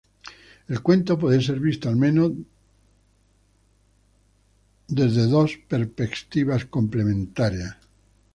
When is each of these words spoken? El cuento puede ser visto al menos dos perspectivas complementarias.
El 0.69 0.79
cuento 0.81 1.19
puede 1.19 1.41
ser 1.43 1.59
visto 1.59 1.87
al 1.87 1.95
menos 1.95 2.31
dos 4.87 5.59
perspectivas 5.69 6.65
complementarias. 6.65 7.77